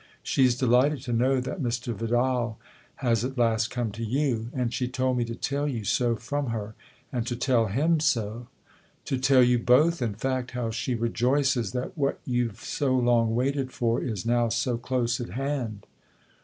She's 0.23 0.57
delighted 0.57 1.03
to 1.03 1.13
know 1.13 1.39
that 1.41 1.61
Mr. 1.61 1.93
Vidal 1.93 2.57
has 3.05 3.23
at 3.23 3.37
last 3.37 3.67
come 3.69 3.91
to 3.91 4.03
you, 4.03 4.49
and 4.51 4.73
she 4.73 4.87
told 4.87 5.15
me 5.15 5.25
to 5.25 5.35
tell 5.35 5.67
you 5.67 5.83
so 5.83 6.15
from 6.15 6.47
her, 6.47 6.73
and 7.13 7.27
to 7.27 7.35
tell 7.35 7.67
him 7.67 7.99
so 7.99 8.47
to 9.05 9.19
tell 9.19 9.43
you 9.43 9.59
both, 9.59 10.01
in 10.01 10.15
fact, 10.15 10.53
how 10.57 10.71
she 10.71 10.95
rejoices 10.95 11.71
that 11.73 11.95
what 11.95 12.19
you've 12.25 12.59
so 12.61 12.95
long 12.95 13.35
waited 13.35 13.71
for 13.71 14.01
is 14.01 14.25
now 14.25 14.49
so 14.49 14.75
close 14.75 15.21
at 15.21 15.29
hand." 15.29 15.85